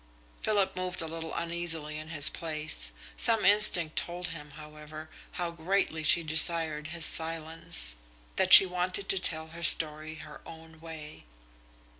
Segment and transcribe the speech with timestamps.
[0.41, 2.91] Philip moved a little uneasily in his place.
[3.17, 7.95] Some instinct told him, however, how greatly she desired his silence
[8.35, 11.25] that she wanted to tell her story her own way.